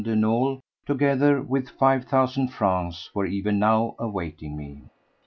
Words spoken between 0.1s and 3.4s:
Nolé, together with five thousand francs, were